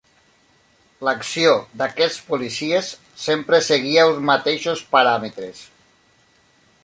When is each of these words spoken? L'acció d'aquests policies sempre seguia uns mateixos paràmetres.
L'acció 1.07 1.51
d'aquests 1.81 2.17
policies 2.31 2.89
sempre 3.25 3.61
seguia 3.69 4.07
uns 4.13 4.25
mateixos 4.31 4.83
paràmetres. 4.95 5.63